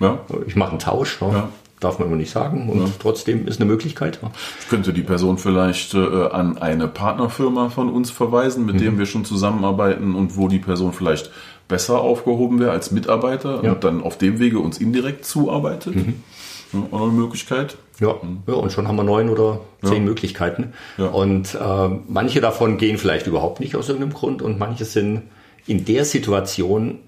ja. 0.00 0.20
Ich 0.46 0.56
mache 0.56 0.70
einen 0.70 0.78
Tausch. 0.78 1.18
Ja. 1.20 1.48
Darf 1.80 2.00
man 2.00 2.08
immer 2.08 2.16
nicht 2.16 2.32
sagen 2.32 2.68
und 2.68 2.80
ja. 2.80 2.86
trotzdem 2.98 3.46
ist 3.46 3.60
eine 3.60 3.70
Möglichkeit. 3.70 4.18
Ich 4.60 4.68
könnte 4.68 4.92
die 4.92 5.02
Person 5.02 5.38
vielleicht 5.38 5.94
äh, 5.94 6.26
an 6.26 6.58
eine 6.58 6.88
Partnerfirma 6.88 7.68
von 7.68 7.88
uns 7.88 8.10
verweisen, 8.10 8.66
mit 8.66 8.74
mhm. 8.74 8.80
dem 8.80 8.98
wir 8.98 9.06
schon 9.06 9.24
zusammenarbeiten 9.24 10.16
und 10.16 10.36
wo 10.36 10.48
die 10.48 10.58
Person 10.58 10.92
vielleicht 10.92 11.30
besser 11.68 12.00
aufgehoben 12.00 12.58
wäre 12.58 12.72
als 12.72 12.90
Mitarbeiter 12.90 13.62
ja. 13.62 13.72
und 13.72 13.84
dann 13.84 14.02
auf 14.02 14.18
dem 14.18 14.40
Wege 14.40 14.58
uns 14.58 14.78
indirekt 14.78 15.24
zuarbeitet. 15.24 15.94
Mhm. 15.94 16.24
Ja, 16.72 16.80
auch 16.90 17.02
eine 17.02 17.12
Möglichkeit. 17.12 17.76
Ja, 18.00 18.16
mhm. 18.20 18.42
ja, 18.48 18.54
und 18.54 18.72
schon 18.72 18.88
haben 18.88 18.96
wir 18.96 19.04
neun 19.04 19.28
oder 19.28 19.60
zehn 19.84 20.04
Möglichkeiten. 20.04 20.72
Und 21.12 21.54
äh, 21.54 21.88
manche 22.08 22.40
davon 22.40 22.76
gehen 22.78 22.98
vielleicht 22.98 23.28
überhaupt 23.28 23.60
nicht 23.60 23.76
aus 23.76 23.88
irgendeinem 23.88 24.14
Grund 24.14 24.42
und 24.42 24.58
manche 24.58 24.84
sind 24.84 25.22
in 25.66 25.84
der 25.84 26.04
Situation 26.04 26.98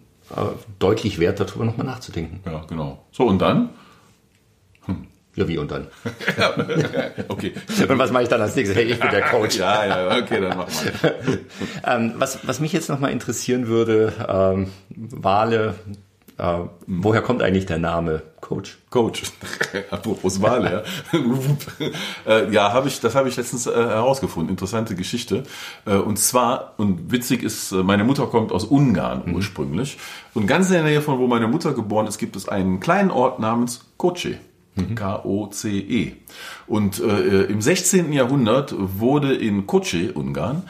deutlich 0.78 1.18
wert, 1.18 1.40
darüber 1.40 1.64
nochmal 1.64 1.86
nachzudenken. 1.86 2.40
Ja, 2.44 2.64
genau. 2.68 3.04
So, 3.12 3.24
und 3.24 3.40
dann? 3.40 3.70
Ja, 5.36 5.46
wie 5.46 5.58
und 5.58 5.70
dann? 5.70 5.86
okay. 7.28 7.52
Und 7.88 7.98
was 7.98 8.10
mache 8.10 8.24
ich 8.24 8.28
dann 8.28 8.42
als 8.42 8.56
nächstes? 8.56 8.76
Hey, 8.76 8.84
ich 8.86 8.98
bin 8.98 9.10
der 9.10 9.22
Coach. 9.22 9.58
Ja, 9.58 9.86
ja, 9.86 10.18
okay, 10.18 10.40
dann 10.40 10.58
mach 10.58 10.66
mal. 10.66 11.14
ähm, 11.86 12.14
was, 12.16 12.46
was 12.46 12.58
mich 12.58 12.72
jetzt 12.72 12.88
nochmal 12.88 13.12
interessieren 13.12 13.68
würde, 13.68 14.12
ähm, 14.28 14.70
Wale, 14.90 15.76
äh, 16.40 16.58
woher 16.86 17.22
kommt 17.22 17.42
eigentlich 17.42 17.66
der 17.66 17.78
Name 17.78 18.22
Coach? 18.40 18.78
Coach. 18.88 19.22
Apropos 19.90 20.40
Wale, 20.40 20.84
ja. 21.12 21.20
äh, 22.26 22.50
ja, 22.52 22.72
habe 22.72 22.88
ich, 22.88 22.98
das 23.00 23.14
habe 23.14 23.28
ich 23.28 23.36
letztens 23.36 23.66
äh, 23.66 23.72
herausgefunden. 23.72 24.50
Interessante 24.50 24.94
Geschichte. 24.94 25.42
Äh, 25.84 25.96
und 25.96 26.18
zwar, 26.18 26.74
und 26.78 27.12
witzig 27.12 27.42
ist, 27.42 27.72
äh, 27.72 27.82
meine 27.82 28.04
Mutter 28.04 28.26
kommt 28.26 28.52
aus 28.52 28.64
Ungarn 28.64 29.22
Mhm. 29.26 29.34
ursprünglich. 29.34 29.98
Und 30.34 30.46
ganz 30.46 30.68
in 30.68 30.74
der 30.74 30.84
Nähe 30.84 31.02
von 31.02 31.18
wo 31.18 31.26
meine 31.26 31.46
Mutter 31.46 31.74
geboren 31.74 32.06
ist, 32.06 32.18
gibt 32.18 32.36
es 32.36 32.48
einen 32.48 32.80
kleinen 32.80 33.10
Ort 33.10 33.38
namens 33.38 33.84
Koce. 33.98 34.36
Mhm. 34.76 34.94
K-O-C-E. 34.94 36.12
Und 36.66 37.00
äh, 37.00 37.42
im 37.44 37.60
16. 37.60 38.12
Jahrhundert 38.12 38.74
wurde 38.78 39.34
in 39.34 39.66
Koce, 39.66 40.10
Ungarn, 40.14 40.62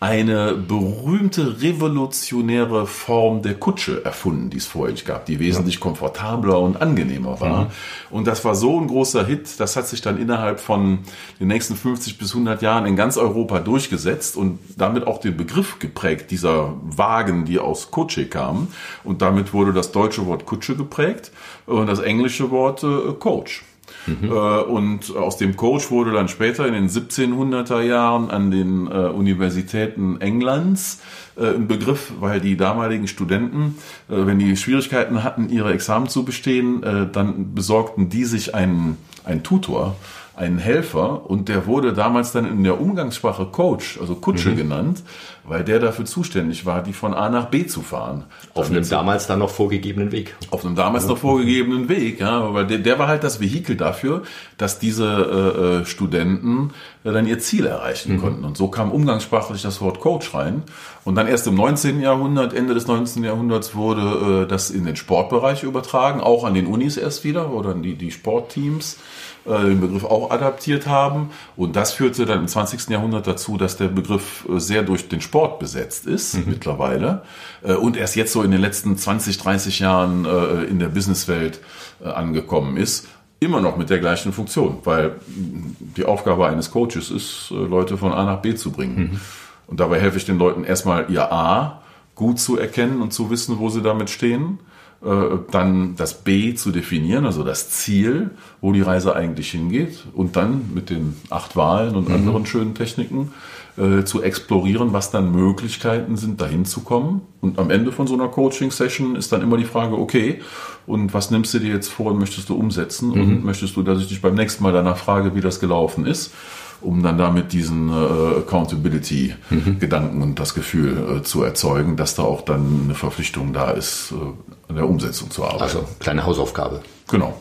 eine 0.00 0.54
berühmte 0.54 1.60
revolutionäre 1.60 2.86
Form 2.86 3.42
der 3.42 3.54
Kutsche 3.54 4.04
erfunden, 4.04 4.48
die 4.48 4.58
es 4.58 4.66
vorher 4.66 4.92
nicht 4.92 5.06
gab, 5.06 5.26
die 5.26 5.40
wesentlich 5.40 5.80
komfortabler 5.80 6.60
und 6.60 6.80
angenehmer 6.80 7.40
war. 7.40 7.72
Und 8.10 8.28
das 8.28 8.44
war 8.44 8.54
so 8.54 8.80
ein 8.80 8.86
großer 8.86 9.26
Hit, 9.26 9.58
das 9.58 9.74
hat 9.74 9.88
sich 9.88 10.00
dann 10.00 10.16
innerhalb 10.16 10.60
von 10.60 11.00
den 11.40 11.48
nächsten 11.48 11.74
50 11.74 12.16
bis 12.16 12.32
100 12.32 12.62
Jahren 12.62 12.86
in 12.86 12.94
ganz 12.94 13.16
Europa 13.16 13.58
durchgesetzt 13.58 14.36
und 14.36 14.60
damit 14.76 15.04
auch 15.06 15.18
den 15.18 15.36
Begriff 15.36 15.80
geprägt, 15.80 16.30
dieser 16.30 16.74
Wagen, 16.84 17.44
die 17.44 17.58
aus 17.58 17.90
Kutsche 17.90 18.26
kamen. 18.26 18.68
Und 19.02 19.20
damit 19.20 19.52
wurde 19.52 19.72
das 19.72 19.90
deutsche 19.90 20.26
Wort 20.26 20.46
Kutsche 20.46 20.76
geprägt 20.76 21.32
und 21.66 21.88
das 21.88 21.98
englische 21.98 22.52
Wort 22.52 22.84
äh, 22.84 23.14
Coach. 23.18 23.64
Äh, 24.06 24.26
Und 24.26 25.14
aus 25.16 25.36
dem 25.36 25.56
Coach 25.56 25.90
wurde 25.90 26.12
dann 26.12 26.28
später 26.28 26.66
in 26.66 26.74
den 26.74 26.88
1700er 26.88 27.80
Jahren 27.80 28.30
an 28.30 28.50
den 28.50 28.86
äh, 28.86 28.90
Universitäten 28.90 30.20
Englands 30.20 31.00
äh, 31.36 31.54
ein 31.54 31.68
Begriff, 31.68 32.12
weil 32.20 32.40
die 32.40 32.56
damaligen 32.56 33.08
Studenten, 33.08 33.76
wenn 34.08 34.38
die 34.38 34.56
Schwierigkeiten 34.56 35.22
hatten, 35.22 35.48
ihre 35.50 35.72
Examen 35.72 36.08
zu 36.08 36.24
bestehen, 36.24 36.82
dann 37.12 37.54
besorgten 37.54 38.08
die 38.08 38.24
sich 38.24 38.54
einen, 38.54 38.96
einen 39.24 39.42
Tutor, 39.42 39.96
einen 40.38 40.58
Helfer 40.58 41.28
und 41.28 41.48
der 41.48 41.66
wurde 41.66 41.92
damals 41.92 42.30
dann 42.30 42.46
in 42.46 42.62
der 42.62 42.80
Umgangssprache 42.80 43.46
Coach, 43.46 43.98
also 44.00 44.14
Kutsche 44.14 44.54
genannt, 44.54 45.02
weil 45.42 45.64
der 45.64 45.80
dafür 45.80 46.04
zuständig 46.04 46.64
war, 46.64 46.82
die 46.82 46.92
von 46.92 47.12
A 47.12 47.28
nach 47.28 47.46
B 47.46 47.66
zu 47.66 47.82
fahren. 47.82 48.24
Auf 48.54 48.70
einem 48.70 48.88
damals 48.88 49.26
dann 49.26 49.40
noch 49.40 49.50
vorgegebenen 49.50 50.12
Weg. 50.12 50.36
Auf 50.50 50.64
einem 50.64 50.76
damals 50.76 51.08
noch 51.08 51.18
vorgegebenen 51.18 51.88
Weg, 51.88 52.20
ja, 52.20 52.54
weil 52.54 52.66
der, 52.66 52.78
der 52.78 52.98
war 53.00 53.08
halt 53.08 53.24
das 53.24 53.40
Vehikel 53.40 53.76
dafür, 53.76 54.22
dass 54.58 54.78
diese 54.78 55.06
äh, 55.06 55.80
äh, 55.80 55.84
Studenten 55.86 56.70
äh, 57.02 57.12
dann 57.12 57.26
ihr 57.26 57.40
Ziel 57.40 57.66
erreichen 57.66 58.20
konnten. 58.20 58.44
Und 58.44 58.56
so 58.56 58.68
kam 58.68 58.92
umgangssprachlich 58.92 59.62
das 59.62 59.80
Wort 59.80 59.98
Coach 59.98 60.34
rein. 60.34 60.62
Und 61.04 61.16
dann 61.16 61.26
erst 61.26 61.48
im 61.48 61.56
19. 61.56 62.00
Jahrhundert, 62.00 62.54
Ende 62.54 62.74
des 62.74 62.86
19. 62.86 63.24
Jahrhunderts 63.24 63.74
wurde 63.74 64.44
äh, 64.44 64.46
das 64.46 64.70
in 64.70 64.84
den 64.84 64.94
Sportbereich 64.94 65.64
übertragen, 65.64 66.20
auch 66.20 66.44
an 66.44 66.54
den 66.54 66.66
Unis 66.66 66.96
erst 66.96 67.24
wieder 67.24 67.50
oder 67.50 67.70
an 67.70 67.82
die, 67.82 67.94
die 67.94 68.12
Sportteams 68.12 68.98
den 69.44 69.80
Begriff 69.80 70.04
auch 70.04 70.30
adaptiert 70.30 70.86
haben. 70.86 71.30
Und 71.56 71.76
das 71.76 71.92
führte 71.92 72.26
dann 72.26 72.40
im 72.40 72.48
20. 72.48 72.88
Jahrhundert 72.90 73.26
dazu, 73.26 73.56
dass 73.56 73.76
der 73.76 73.88
Begriff 73.88 74.46
äh, 74.48 74.58
sehr 74.58 74.82
durch 74.82 75.08
den 75.08 75.20
Sport 75.20 75.58
besetzt 75.58 76.06
ist 76.06 76.46
mittlerweile. 76.46 77.22
Äh, 77.62 77.74
Und 77.74 77.96
erst 77.96 78.16
jetzt 78.16 78.32
so 78.32 78.42
in 78.42 78.50
den 78.50 78.60
letzten 78.60 78.96
20, 78.96 79.38
30 79.38 79.78
Jahren 79.80 80.24
äh, 80.24 80.64
in 80.64 80.78
der 80.78 80.88
Businesswelt 80.88 81.60
äh, 82.04 82.08
angekommen 82.08 82.76
ist. 82.76 83.06
Immer 83.40 83.60
noch 83.60 83.76
mit 83.76 83.88
der 83.88 84.00
gleichen 84.00 84.32
Funktion, 84.32 84.78
weil 84.84 85.16
die 85.26 86.04
Aufgabe 86.04 86.46
eines 86.46 86.70
Coaches 86.70 87.10
ist, 87.10 87.50
äh, 87.50 87.54
Leute 87.54 87.96
von 87.96 88.12
A 88.12 88.24
nach 88.24 88.42
B 88.42 88.54
zu 88.54 88.72
bringen. 88.72 89.20
Und 89.66 89.80
dabei 89.80 90.00
helfe 90.00 90.16
ich 90.16 90.24
den 90.24 90.38
Leuten 90.38 90.64
erstmal 90.64 91.06
ihr 91.10 91.30
A 91.32 91.82
gut 92.18 92.38
zu 92.38 92.58
erkennen 92.58 93.00
und 93.00 93.14
zu 93.14 93.30
wissen, 93.30 93.58
wo 93.58 93.70
sie 93.70 93.80
damit 93.80 94.10
stehen 94.10 94.58
äh, 95.00 95.38
dann 95.52 95.94
das 95.94 96.24
B 96.24 96.54
zu 96.54 96.72
definieren, 96.72 97.24
also 97.24 97.44
das 97.44 97.70
Ziel, 97.70 98.32
wo 98.60 98.72
die 98.72 98.80
Reise 98.80 99.14
eigentlich 99.14 99.52
hingeht 99.52 100.04
und 100.12 100.34
dann 100.34 100.70
mit 100.74 100.90
den 100.90 101.14
acht 101.30 101.54
Wahlen 101.54 101.94
und 101.94 102.10
anderen 102.10 102.46
schönen 102.46 102.74
Techniken 102.74 103.30
äh, 103.76 104.02
zu 104.02 104.22
explorieren, 104.22 104.92
was 104.92 105.12
dann 105.12 105.30
Möglichkeiten 105.30 106.16
sind, 106.16 106.40
dahin 106.40 106.64
zu 106.64 106.80
kommen. 106.80 107.22
Und 107.40 107.60
am 107.60 107.70
Ende 107.70 107.92
von 107.92 108.08
so 108.08 108.14
einer 108.14 108.26
Coaching-Session 108.26 109.14
ist 109.14 109.30
dann 109.30 109.40
immer 109.40 109.56
die 109.56 109.64
Frage, 109.64 109.96
okay, 109.96 110.40
und 110.84 111.14
was 111.14 111.30
nimmst 111.30 111.54
du 111.54 111.60
dir 111.60 111.72
jetzt 111.72 111.92
vor 111.92 112.10
und 112.10 112.18
möchtest 112.18 112.48
du 112.48 112.56
umsetzen? 112.56 113.12
Und 113.12 113.44
möchtest 113.44 113.76
du, 113.76 113.84
dass 113.84 114.00
ich 114.00 114.08
dich 114.08 114.20
beim 114.20 114.34
nächsten 114.34 114.64
Mal 114.64 114.72
danach 114.72 114.96
frage, 114.96 115.36
wie 115.36 115.40
das 115.40 115.60
gelaufen 115.60 116.06
ist? 116.06 116.32
Um 116.80 117.02
dann 117.02 117.18
damit 117.18 117.52
diesen 117.52 117.88
äh, 117.90 118.38
Accountability-Gedanken 118.38 120.22
und 120.22 120.38
das 120.38 120.54
Gefühl 120.54 121.18
äh, 121.18 121.22
zu 121.22 121.42
erzeugen, 121.42 121.96
dass 121.96 122.14
da 122.14 122.22
auch 122.22 122.42
dann 122.42 122.82
eine 122.84 122.94
Verpflichtung 122.94 123.52
da 123.52 123.70
ist, 123.70 124.12
äh, 124.12 124.68
an 124.68 124.76
der 124.76 124.88
Umsetzung 124.88 125.30
zu 125.30 125.44
arbeiten. 125.44 125.62
Also 125.62 125.84
kleine 125.98 126.24
Hausaufgabe. 126.24 126.82
genau. 127.08 127.34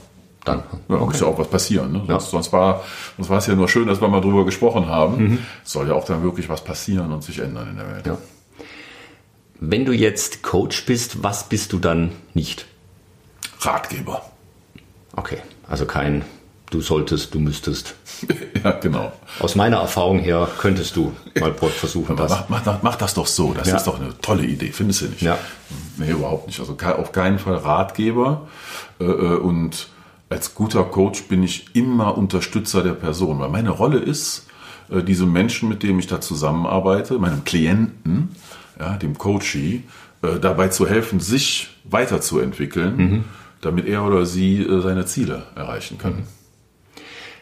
Dann. 0.45 0.63
Ja, 0.87 0.95
muss 0.95 1.19
ja 1.19 1.27
auch 1.27 1.37
was 1.37 1.49
passieren. 1.49 1.91
Ne? 1.91 2.03
Sonst, 2.07 2.29
sonst, 2.29 2.53
war, 2.53 2.81
sonst 3.17 3.29
war 3.29 3.39
es 3.39 3.47
ja 3.47 3.55
nur 3.55 3.67
schön, 3.67 3.85
dass 3.85 3.99
wir 3.99 4.07
mal 4.07 4.21
drüber 4.21 4.45
gesprochen 4.45 4.85
haben. 4.87 5.39
Es 5.65 5.73
soll 5.73 5.89
ja 5.89 5.93
auch 5.93 6.05
dann 6.05 6.23
wirklich 6.23 6.47
was 6.47 6.63
passieren 6.63 7.11
und 7.11 7.21
sich 7.21 7.39
ändern 7.39 7.69
in 7.71 7.75
der 7.75 7.93
Welt. 7.93 8.07
Ja. 8.07 8.17
Wenn 9.59 9.83
du 9.83 9.91
jetzt 9.91 10.43
Coach 10.43 10.85
bist, 10.85 11.21
was 11.21 11.49
bist 11.49 11.73
du 11.73 11.79
dann 11.79 12.13
nicht? 12.33 12.65
Ratgeber. 13.59 14.21
Okay, 15.17 15.39
also 15.67 15.85
kein 15.85 16.23
du 16.69 16.81
solltest, 16.81 17.33
du 17.33 17.39
müsstest. 17.39 17.95
ja, 18.63 18.71
genau. 18.71 19.13
Aus 19.39 19.55
meiner 19.55 19.77
Erfahrung 19.77 20.19
her 20.19 20.47
könntest 20.59 20.95
du 20.95 21.13
mal 21.39 21.53
versuchen, 21.53 22.15
das. 22.15 22.31
mach, 22.49 22.65
mach, 22.65 22.81
mach, 22.83 22.95
das 22.95 23.13
doch 23.13 23.27
so. 23.27 23.53
Das 23.53 23.67
Ja. 23.67 23.77
ist 23.77 23.85
doch 23.87 23.99
eine 23.99 24.17
tolle 24.21 24.45
Idee, 24.45 24.71
findest 24.71 25.01
du 25.01 25.05
nicht? 25.05 25.21
Ja. 25.21 25.37
Nee, 25.97 26.11
überhaupt 26.11 26.47
nicht. 26.47 26.59
Also 26.59 26.75
auf 26.75 27.11
keinen 27.11 27.39
Fall 27.39 27.55
Ratgeber. 27.55 28.47
Äh, 28.99 29.05
äh, 29.05 29.37
und 29.37 29.87
als 30.29 30.55
guter 30.55 30.83
Coach 30.83 31.23
bin 31.23 31.43
ich 31.43 31.75
immer 31.75 32.17
Unterstützer 32.17 32.83
der 32.83 32.93
Person. 32.93 33.39
Weil 33.39 33.49
meine 33.49 33.69
Rolle 33.69 33.99
ist, 33.99 34.47
äh, 34.89 35.01
diesem 35.03 35.31
Menschen, 35.31 35.69
mit 35.69 35.83
dem 35.83 35.99
ich 35.99 36.07
da 36.07 36.19
zusammenarbeite, 36.19 37.17
meinem 37.19 37.43
Klienten, 37.45 38.35
ja, 38.79 38.97
dem 38.97 39.17
Coachee, 39.17 39.83
dabei 40.41 40.69
zu 40.69 40.87
helfen, 40.87 41.19
sich 41.19 41.69
weiterzuentwickeln, 41.83 43.23
damit 43.61 43.85
er 43.87 44.03
oder 44.03 44.25
sie 44.25 44.65
seine 44.81 45.05
Ziele 45.05 45.43
erreichen 45.55 45.99
kann. 45.99 46.23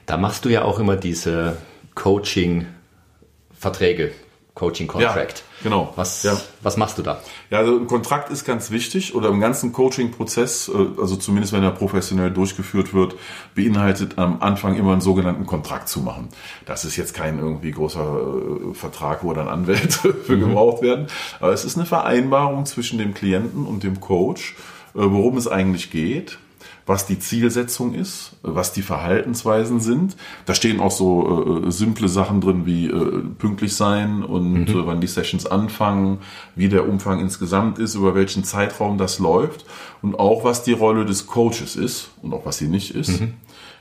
Da 0.05 0.17
machst 0.17 0.45
du 0.45 0.49
ja 0.49 0.63
auch 0.63 0.79
immer 0.79 0.95
diese 0.95 1.57
Coaching-Verträge, 1.95 4.11
Coaching-Contract. 4.53 5.39
Ja, 5.39 5.63
genau. 5.63 5.93
Was, 5.95 6.23
Ja. 6.23 6.39
was 6.61 6.77
machst 6.77 6.97
du 6.97 7.01
da? 7.01 7.19
Ja, 7.49 7.59
also 7.59 7.77
ein 7.77 7.87
Kontrakt 7.87 8.29
ist 8.29 8.45
ganz 8.45 8.71
wichtig 8.71 9.15
oder 9.15 9.29
im 9.29 9.39
ganzen 9.39 9.73
Coaching-Prozess, 9.73 10.69
äh, 10.69 11.01
also 11.01 11.15
zumindest 11.15 11.53
wenn 11.53 11.63
er 11.63 11.71
professionell 11.71 12.31
durchgeführt 12.31 12.93
wird, 12.93 13.15
beinhaltet 13.55 14.17
am 14.17 14.41
Anfang 14.41 14.75
immer 14.75 14.91
einen 14.93 15.01
sogenannten 15.01 15.45
Kontrakt 15.45 15.89
zu 15.89 16.01
machen. 16.01 16.29
Das 16.65 16.85
ist 16.85 16.95
jetzt 16.95 17.13
kein 17.13 17.39
irgendwie 17.39 17.71
großer 17.71 18.35
äh, 18.71 18.73
Vertrag, 18.73 19.23
wo 19.23 19.33
dann 19.33 19.47
Anwälte 19.47 20.13
für 20.25 20.37
gebraucht 20.37 20.81
werden, 20.81 21.07
aber 21.39 21.51
es 21.51 21.65
ist 21.65 21.77
eine 21.77 21.85
Vereinbarung 21.85 22.65
zwischen 22.65 22.97
dem 22.99 23.13
Klienten 23.13 23.65
und 23.65 23.83
dem 23.83 23.99
Coach, 23.99 24.55
äh, 24.93 24.99
worum 24.99 25.37
es 25.37 25.47
eigentlich 25.47 25.91
geht 25.91 26.37
was 26.85 27.07
die 27.07 27.17
Zielsetzung 27.17 27.93
ist, 27.95 28.33
was 28.43 28.71
die 28.71 28.83
Verhaltensweisen 28.83 29.79
sind. 29.79 30.15
Da 30.45 30.53
stehen 30.53 30.79
auch 30.79 30.91
so 30.91 31.65
äh, 31.65 31.71
simple 31.71 32.07
Sachen 32.07 32.41
drin 32.41 32.65
wie 32.65 32.87
äh, 32.87 33.21
pünktlich 33.37 33.75
sein 33.75 34.23
und 34.23 34.69
äh, 34.69 34.85
wann 34.85 35.01
die 35.01 35.07
Sessions 35.07 35.47
anfangen, 35.47 36.19
wie 36.55 36.69
der 36.69 36.87
Umfang 36.87 37.19
insgesamt 37.19 37.79
ist, 37.79 37.95
über 37.95 38.13
welchen 38.13 38.43
Zeitraum 38.43 38.97
das 38.97 39.19
läuft 39.19 39.65
und 40.01 40.19
auch 40.19 40.43
was 40.43 40.63
die 40.63 40.73
Rolle 40.73 41.05
des 41.05 41.25
Coaches 41.25 41.75
ist 41.75 42.11
und 42.21 42.33
auch 42.33 42.45
was 42.45 42.57
sie 42.57 42.67
nicht 42.67 42.93
ist. 42.93 43.21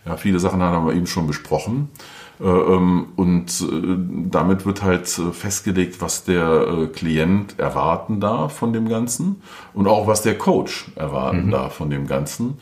Ja, 0.07 0.17
viele 0.17 0.39
Sachen 0.39 0.63
haben 0.63 0.87
wir 0.87 0.95
eben 0.95 1.07
schon 1.07 1.27
besprochen. 1.27 1.89
Äh, 2.41 2.47
ähm, 2.47 3.07
Und 3.17 3.61
äh, 3.61 4.29
damit 4.31 4.67
wird 4.67 4.83
halt 4.83 5.07
äh, 5.19 5.33
festgelegt, 5.33 6.01
was 6.01 6.25
der 6.25 6.89
Klient 6.93 7.59
erwarten 7.59 8.21
darf 8.21 8.57
von 8.57 8.73
dem 8.73 8.89
Ganzen 8.89 9.43
und 9.73 9.87
auch 9.87 10.07
was 10.07 10.23
der 10.23 10.37
Coach 10.37 10.87
erwarten 10.97 11.51
darf 11.51 11.75
von 11.75 11.91
dem 11.91 12.07
Ganzen 12.07 12.59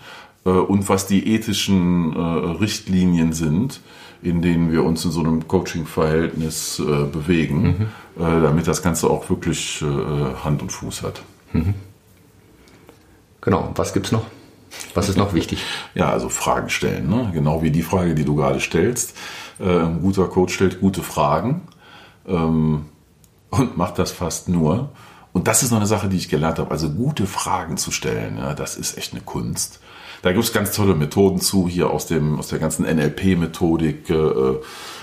und 0.50 0.88
was 0.88 1.06
die 1.06 1.34
ethischen 1.34 2.16
äh, 2.16 2.18
Richtlinien 2.18 3.32
sind, 3.32 3.80
in 4.22 4.42
denen 4.42 4.70
wir 4.70 4.84
uns 4.84 5.04
in 5.04 5.10
so 5.10 5.20
einem 5.20 5.46
Coaching-Verhältnis 5.46 6.78
äh, 6.78 7.04
bewegen, 7.04 7.88
äh, 8.16 8.20
damit 8.20 8.66
das 8.66 8.82
Ganze 8.82 9.08
auch 9.10 9.28
wirklich 9.30 9.82
äh, 9.82 10.34
Hand 10.44 10.62
und 10.62 10.70
Fuß 10.70 11.02
hat. 11.02 11.22
Genau, 13.40 13.72
was 13.74 13.92
gibt's 13.92 14.12
noch? 14.12 14.24
Was 14.94 15.08
ist 15.08 15.16
noch 15.16 15.34
wichtig? 15.34 15.62
Ja, 15.94 16.10
also 16.10 16.28
Fragen 16.28 16.70
stellen, 16.70 17.08
ne? 17.08 17.30
genau 17.32 17.62
wie 17.62 17.70
die 17.70 17.82
Frage, 17.82 18.14
die 18.14 18.24
du 18.24 18.36
gerade 18.36 18.60
stellst. 18.60 19.16
Äh, 19.58 19.80
ein 19.80 20.00
guter 20.00 20.28
Coach 20.28 20.54
stellt 20.54 20.80
gute 20.80 21.02
Fragen 21.02 21.62
ähm, 22.26 22.86
und 23.50 23.76
macht 23.76 23.98
das 23.98 24.12
fast 24.12 24.48
nur. 24.48 24.90
Und 25.32 25.48
das 25.48 25.62
ist 25.62 25.70
noch 25.70 25.78
eine 25.78 25.86
Sache, 25.86 26.08
die 26.08 26.16
ich 26.16 26.28
gelernt 26.28 26.58
habe. 26.58 26.70
Also 26.70 26.90
gute 26.90 27.26
Fragen 27.26 27.76
zu 27.76 27.90
stellen, 27.90 28.38
ja, 28.38 28.54
das 28.54 28.76
ist 28.76 28.98
echt 28.98 29.12
eine 29.12 29.22
Kunst. 29.22 29.80
Da 30.22 30.32
gibt 30.32 30.44
es 30.44 30.52
ganz 30.52 30.72
tolle 30.72 30.94
Methoden 30.94 31.40
zu, 31.40 31.68
hier 31.68 31.90
aus, 31.90 32.06
dem, 32.06 32.38
aus 32.38 32.48
der 32.48 32.60
ganzen 32.60 32.84
NLP-Methodik 32.84 34.08
äh, 34.08 34.14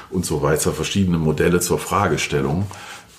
und 0.09 0.25
so 0.25 0.41
weiter, 0.41 0.71
verschiedene 0.71 1.17
Modelle 1.17 1.59
zur 1.59 1.77
Fragestellung. 1.77 2.67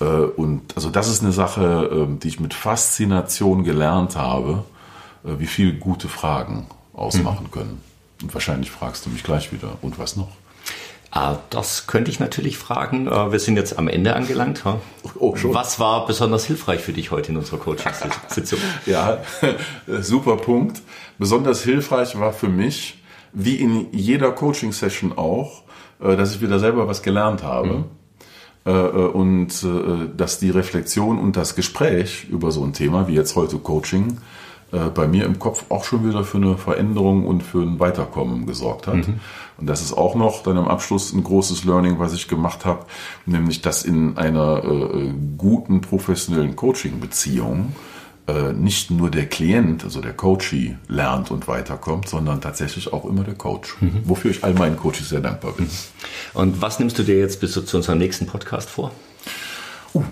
Äh, 0.01 0.05
und 0.05 0.75
also 0.75 0.89
das 0.89 1.07
ist 1.07 1.21
eine 1.21 1.31
Sache, 1.31 2.07
äh, 2.09 2.19
die 2.19 2.27
ich 2.27 2.39
mit 2.39 2.53
Faszination 2.53 3.63
gelernt 3.63 4.15
habe, 4.15 4.63
äh, 5.23 5.39
wie 5.39 5.45
viele 5.45 5.73
gute 5.73 6.09
Fragen 6.09 6.67
ausmachen 6.93 7.45
mhm. 7.45 7.51
können. 7.51 7.81
Und 8.21 8.33
wahrscheinlich 8.33 8.71
fragst 8.71 9.05
du 9.05 9.09
mich 9.09 9.23
gleich 9.23 9.53
wieder, 9.53 9.77
und 9.81 9.99
was 9.99 10.15
noch? 10.15 10.29
Ah, 11.11 11.37
das 11.49 11.87
könnte 11.87 12.09
ich 12.09 12.19
natürlich 12.19 12.57
fragen. 12.57 13.07
Wir 13.07 13.39
sind 13.39 13.57
jetzt 13.57 13.77
am 13.77 13.89
Ende 13.89 14.15
angelangt. 14.15 14.63
Oh, 15.21 15.35
schon. 15.35 15.53
Was 15.53 15.79
war 15.79 16.07
besonders 16.07 16.45
hilfreich 16.45 16.81
für 16.81 16.93
dich 16.93 17.11
heute 17.11 17.31
in 17.31 17.37
unserer 17.37 17.59
Coaching-Sitzung? 17.59 18.57
ja, 18.87 19.19
super 20.01 20.37
Punkt. 20.37 20.81
Besonders 21.19 21.63
hilfreich 21.63 22.19
war 22.19 22.33
für 22.33 22.47
mich, 22.47 23.03
wie 23.31 23.55
in 23.55 23.87
jeder 23.91 24.31
Coaching-Session 24.31 25.15
auch, 25.15 25.61
dass 25.99 26.33
ich 26.33 26.41
wieder 26.41 26.57
selber 26.57 26.87
was 26.87 27.03
gelernt 27.03 27.43
habe. 27.43 27.85
Mhm. 28.65 29.09
Und 29.13 29.65
dass 30.17 30.39
die 30.39 30.49
Reflexion 30.49 31.17
und 31.17 31.37
das 31.37 31.55
Gespräch 31.55 32.27
über 32.29 32.51
so 32.51 32.63
ein 32.63 32.73
Thema 32.73 33.07
wie 33.07 33.15
jetzt 33.15 33.35
heute 33.35 33.57
Coaching 33.57 34.17
äh, 34.71 34.89
bei 34.89 35.07
mir 35.07 35.25
im 35.25 35.39
Kopf 35.39 35.65
auch 35.69 35.83
schon 35.83 36.07
wieder 36.07 36.23
für 36.23 36.37
eine 36.37 36.57
Veränderung 36.57 37.25
und 37.25 37.43
für 37.43 37.61
ein 37.61 37.79
Weiterkommen 37.79 38.45
gesorgt 38.45 38.87
hat. 38.87 39.07
Mhm. 39.07 39.19
Und 39.57 39.67
das 39.67 39.81
ist 39.81 39.93
auch 39.93 40.15
noch 40.15 40.43
dann 40.43 40.57
am 40.57 40.67
Abschluss 40.67 41.13
ein 41.13 41.23
großes 41.23 41.65
Learning, 41.65 41.99
was 41.99 42.13
ich 42.13 42.27
gemacht 42.27 42.65
habe, 42.65 42.85
nämlich 43.25 43.61
dass 43.61 43.83
in 43.83 44.17
einer 44.17 44.63
äh, 44.63 45.13
guten 45.37 45.81
professionellen 45.81 46.55
Coaching-Beziehung 46.55 47.73
äh, 48.27 48.53
nicht 48.53 48.91
nur 48.91 49.09
der 49.09 49.25
Klient, 49.25 49.83
also 49.83 49.99
der 49.99 50.13
Coachee, 50.13 50.77
lernt 50.87 51.31
und 51.31 51.47
weiterkommt, 51.47 52.07
sondern 52.07 52.39
tatsächlich 52.39 52.93
auch 52.93 53.05
immer 53.05 53.23
der 53.23 53.35
Coach. 53.35 53.75
Mhm. 53.81 54.01
Wofür 54.05 54.31
ich 54.31 54.43
all 54.43 54.53
meinen 54.53 54.77
Coaches 54.77 55.09
sehr 55.09 55.21
dankbar 55.21 55.53
bin. 55.53 55.69
Und 56.33 56.61
was 56.61 56.79
nimmst 56.79 56.97
du 56.97 57.03
dir 57.03 57.17
jetzt 57.19 57.39
bis 57.41 57.53
zu 57.53 57.77
unserem 57.77 57.97
nächsten 57.97 58.27
Podcast 58.27 58.69
vor? 58.69 58.91
Uh, 59.93 60.03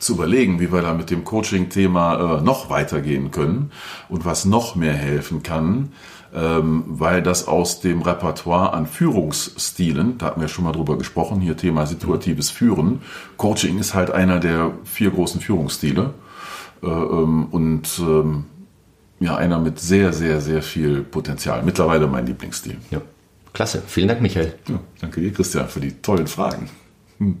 zu 0.00 0.14
überlegen, 0.14 0.58
wie 0.58 0.72
wir 0.72 0.82
da 0.82 0.94
mit 0.94 1.10
dem 1.10 1.24
Coaching-Thema 1.24 2.38
äh, 2.38 2.40
noch 2.42 2.70
weitergehen 2.70 3.30
können 3.30 3.70
und 4.08 4.24
was 4.24 4.44
noch 4.44 4.74
mehr 4.74 4.94
helfen 4.94 5.42
kann, 5.42 5.92
ähm, 6.34 6.84
weil 6.86 7.22
das 7.22 7.46
aus 7.46 7.80
dem 7.80 8.02
Repertoire 8.02 8.72
an 8.72 8.86
Führungsstilen, 8.86 10.18
da 10.18 10.26
hatten 10.26 10.40
wir 10.40 10.48
schon 10.48 10.64
mal 10.64 10.72
drüber 10.72 10.96
gesprochen, 10.96 11.40
hier 11.40 11.56
Thema 11.56 11.86
situatives 11.86 12.50
Führen. 12.50 13.02
Coaching 13.36 13.78
ist 13.78 13.94
halt 13.94 14.10
einer 14.10 14.40
der 14.40 14.72
vier 14.84 15.10
großen 15.10 15.40
Führungsstile 15.40 16.14
äh, 16.82 16.86
ähm, 16.86 17.46
und 17.50 17.98
ähm, 18.00 18.44
ja, 19.20 19.36
einer 19.36 19.58
mit 19.58 19.78
sehr, 19.78 20.14
sehr, 20.14 20.40
sehr 20.40 20.62
viel 20.62 21.02
Potenzial. 21.02 21.62
Mittlerweile 21.62 22.06
mein 22.06 22.26
Lieblingsstil. 22.26 22.78
Ja, 22.90 23.02
klasse. 23.52 23.82
Vielen 23.86 24.08
Dank, 24.08 24.22
Michael. 24.22 24.54
Ja, 24.66 24.80
danke 24.98 25.20
dir, 25.20 25.30
Christian, 25.30 25.68
für 25.68 25.80
die 25.80 25.92
tollen 26.00 26.26
Fragen. 26.26 26.70
Hm. 27.18 27.40